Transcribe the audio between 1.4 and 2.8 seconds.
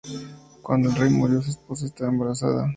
su esposa estaba embarazada.